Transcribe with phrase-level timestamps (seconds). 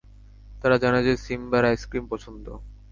[0.61, 2.45] তারা জানে যে, সিম্বার আইসক্রিম পছন্দ।